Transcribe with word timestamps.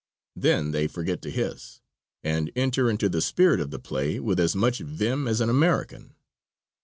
Then 0.35 0.71
they 0.71 0.87
forget 0.87 1.21
to 1.21 1.29
hiss, 1.29 1.79
and 2.23 2.51
enter 2.55 2.89
into 2.89 3.07
the 3.07 3.21
spirit 3.21 3.59
of 3.59 3.69
the 3.69 3.77
play 3.77 4.19
with 4.19 4.39
as 4.39 4.55
much 4.55 4.79
vim 4.79 5.27
as 5.27 5.41
an 5.41 5.49
American. 5.51 6.15